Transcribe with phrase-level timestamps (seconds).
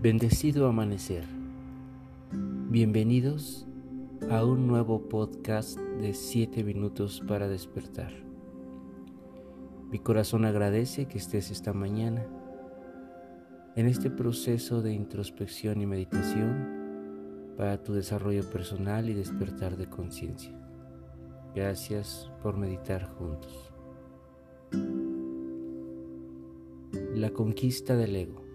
[0.00, 1.24] Bendecido amanecer.
[2.70, 3.66] Bienvenidos
[4.30, 8.12] a un nuevo podcast de 7 minutos para despertar.
[9.90, 12.24] Mi corazón agradece que estés esta mañana
[13.74, 20.56] en este proceso de introspección y meditación para tu desarrollo personal y despertar de conciencia.
[21.56, 23.72] Gracias por meditar juntos.
[27.16, 28.47] La conquista del ego.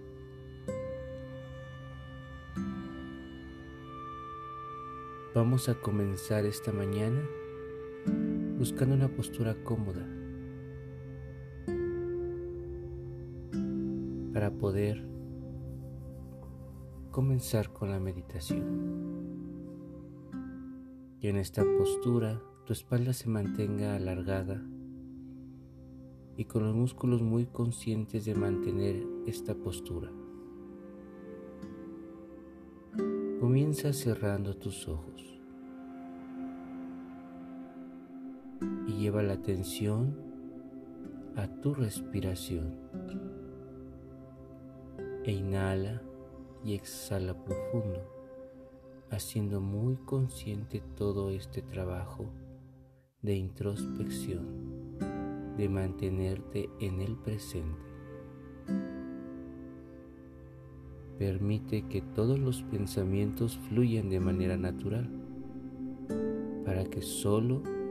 [5.45, 7.21] Vamos a comenzar esta mañana
[8.57, 10.07] buscando una postura cómoda
[14.31, 15.05] para poder
[17.11, 18.63] comenzar con la meditación.
[21.19, 24.63] Y en esta postura tu espalda se mantenga alargada
[26.37, 30.09] y con los músculos muy conscientes de mantener esta postura.
[33.41, 35.32] Comienza cerrando tus ojos
[39.03, 40.15] lleva la atención
[41.35, 42.73] a tu respiración.
[45.25, 46.01] E inhala
[46.63, 48.01] y exhala profundo,
[49.11, 52.31] haciendo muy consciente todo este trabajo
[53.21, 54.95] de introspección,
[55.57, 57.83] de mantenerte en el presente.
[61.19, 65.09] Permite que todos los pensamientos fluyan de manera natural
[66.63, 67.82] para que solo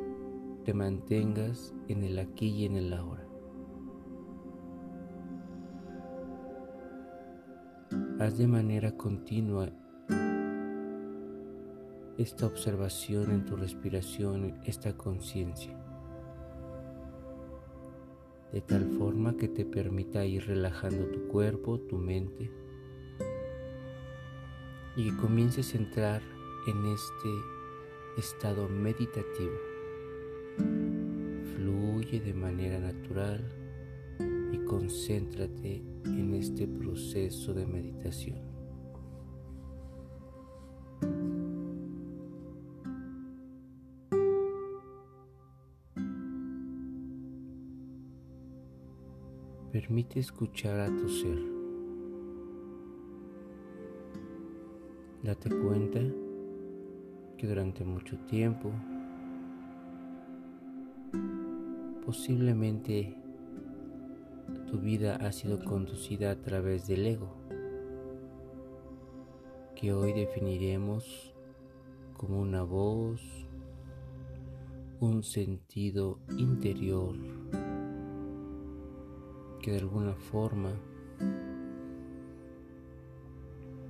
[0.65, 3.27] te mantengas en el aquí y en el ahora.
[8.21, 9.71] Haz de manera continua
[12.17, 15.77] esta observación en tu respiración, esta conciencia,
[18.53, 22.49] de tal forma que te permita ir relajando tu cuerpo, tu mente,
[24.95, 26.23] y comiences a entrar
[26.69, 29.72] en este estado meditativo.
[32.13, 33.43] De manera natural
[34.53, 38.37] y concéntrate en este proceso de meditación.
[49.73, 51.39] Permite escuchar a tu ser.
[55.23, 56.01] Date cuenta
[57.39, 58.71] que durante mucho tiempo
[62.05, 63.17] posiblemente
[64.67, 67.35] tu vida ha sido conducida a través del ego,
[69.77, 71.35] que hoy definiremos
[72.17, 73.21] como una voz,
[75.01, 77.17] un sentido interior
[79.61, 80.71] que de alguna forma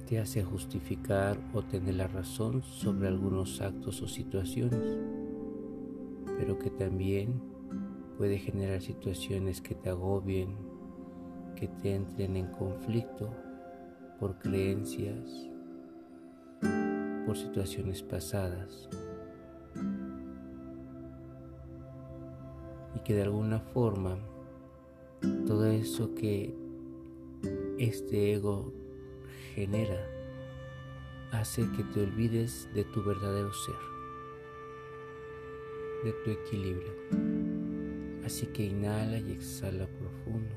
[0.06, 4.98] te hace justificar o tener la razón sobre algunos actos o situaciones,
[6.38, 7.51] pero que también
[8.16, 10.56] puede generar situaciones que te agobien,
[11.56, 13.34] que te entren en conflicto
[14.18, 15.48] por creencias,
[17.26, 18.88] por situaciones pasadas.
[22.94, 24.18] Y que de alguna forma
[25.46, 26.54] todo eso que
[27.78, 28.72] este ego
[29.54, 30.00] genera
[31.32, 33.74] hace que te olvides de tu verdadero ser,
[36.04, 37.41] de tu equilibrio.
[38.24, 40.54] Así que inhala y exhala profundo.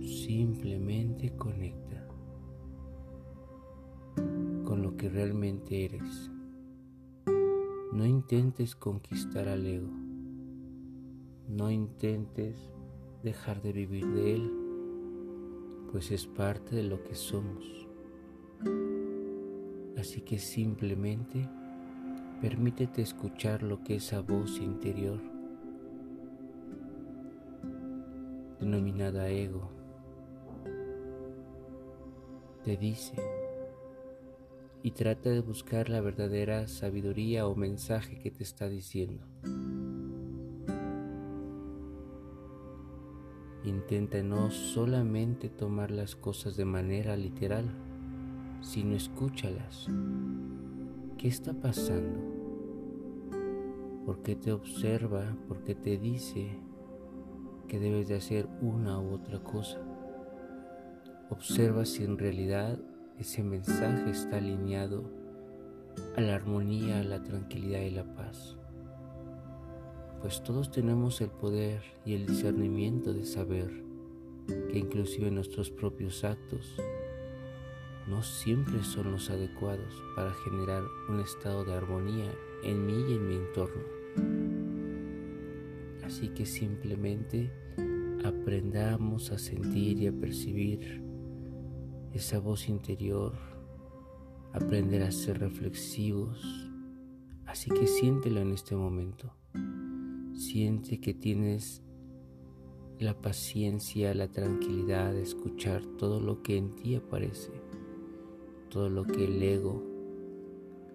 [0.00, 2.06] Simplemente conecta
[4.64, 6.30] con lo que realmente eres.
[7.92, 9.90] No intentes conquistar al ego.
[11.48, 12.56] No intentes
[13.22, 14.64] dejar de vivir de él
[15.94, 17.86] pues es parte de lo que somos.
[19.96, 21.48] Así que simplemente
[22.40, 25.20] permítete escuchar lo que esa voz interior,
[28.60, 29.70] denominada ego,
[32.64, 33.14] te dice
[34.82, 39.24] y trata de buscar la verdadera sabiduría o mensaje que te está diciendo.
[43.64, 47.64] Intenta no solamente tomar las cosas de manera literal,
[48.60, 49.88] sino escúchalas.
[51.24, 52.20] ¿Qué está pasando?
[54.04, 55.34] ¿Por qué te observa?
[55.48, 56.50] ¿Por qué te dice
[57.66, 59.80] que debes de hacer una u otra cosa?
[61.30, 62.78] Observa si en realidad
[63.18, 65.04] ese mensaje está alineado
[66.14, 68.58] a la armonía, a la tranquilidad y la paz
[70.20, 73.70] pues todos tenemos el poder y el discernimiento de saber
[74.46, 76.76] que inclusive nuestros propios actos
[78.08, 82.30] no siempre son los adecuados para generar un estado de armonía
[82.62, 83.82] en mí y en mi entorno.
[86.04, 87.50] Así que simplemente
[88.24, 91.02] aprendamos a sentir y a percibir
[92.12, 93.34] esa voz interior,
[94.52, 96.70] aprender a ser reflexivos.
[97.46, 99.34] Así que siéntelo en este momento.
[100.34, 101.82] Siente que tienes
[102.98, 107.50] la paciencia, la tranquilidad de escuchar todo lo que en ti aparece,
[108.74, 109.80] todo lo que el ego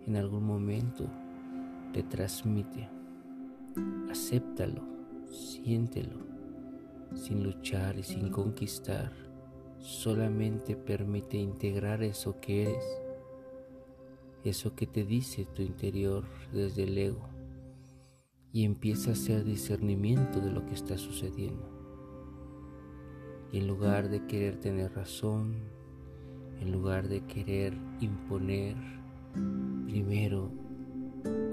[0.06, 1.06] en algún momento
[1.94, 2.90] te transmite.
[4.12, 4.82] Acéptalo,
[5.32, 6.18] siéntelo,
[7.16, 9.14] sin luchar y sin conquistar.
[9.78, 13.02] Solamente permite integrar eso que eres,
[14.44, 17.30] eso que te dice tu interior desde el ego,
[18.52, 21.64] y empieza a hacer discernimiento de lo que está sucediendo.
[23.54, 25.79] Y en lugar de querer tener razón,
[26.60, 28.76] en lugar de querer imponer,
[29.86, 30.52] primero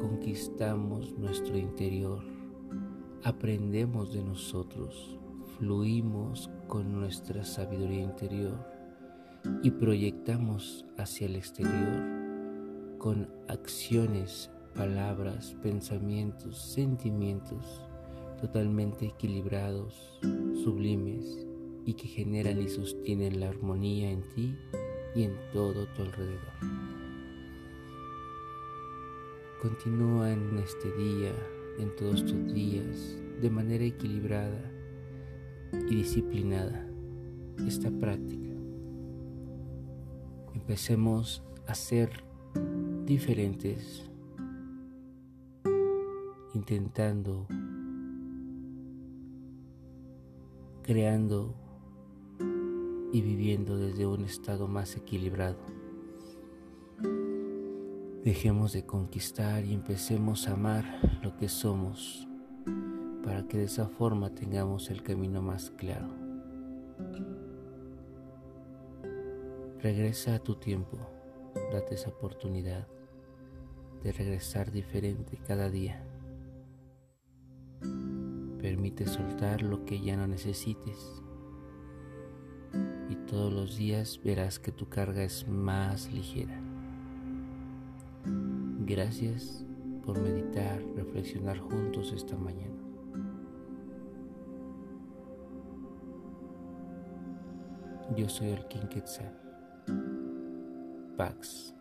[0.00, 2.22] conquistamos nuestro interior,
[3.24, 5.18] aprendemos de nosotros,
[5.58, 8.64] fluimos con nuestra sabiduría interior
[9.62, 12.02] y proyectamos hacia el exterior
[12.98, 17.86] con acciones, palabras, pensamientos, sentimientos
[18.40, 20.18] totalmente equilibrados,
[20.62, 21.46] sublimes
[21.84, 24.54] y que generan y sostienen la armonía en ti
[25.16, 26.52] y en todo tu alrededor.
[29.62, 31.32] Continúa en este día,
[31.78, 34.70] en todos tus días, de manera equilibrada
[35.72, 36.86] y disciplinada
[37.66, 38.50] esta práctica.
[40.54, 42.10] Empecemos a ser
[43.06, 44.10] diferentes,
[46.52, 47.46] intentando,
[50.82, 51.65] creando
[53.16, 55.56] y viviendo desde un estado más equilibrado.
[58.22, 60.84] Dejemos de conquistar y empecemos a amar
[61.22, 62.28] lo que somos
[63.24, 66.08] para que de esa forma tengamos el camino más claro.
[69.80, 70.98] Regresa a tu tiempo,
[71.72, 72.86] date esa oportunidad
[74.02, 76.06] de regresar diferente cada día.
[78.60, 81.22] Permite soltar lo que ya no necesites
[83.26, 86.58] todos los días verás que tu carga es más ligera.
[88.86, 89.64] Gracias
[90.04, 92.74] por meditar, reflexionar juntos esta mañana.
[98.16, 99.36] Yo soy el King Quetzal.
[101.16, 101.75] Pax.